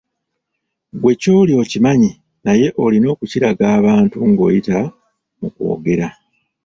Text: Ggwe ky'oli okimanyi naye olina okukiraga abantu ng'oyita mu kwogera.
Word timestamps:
Ggwe 0.95 1.11
ky'oli 1.21 1.53
okimanyi 1.61 2.11
naye 2.45 2.67
olina 2.83 3.07
okukiraga 3.13 3.65
abantu 3.77 4.17
ng'oyita 4.29 4.79
mu 5.39 5.47
kwogera. 5.55 6.07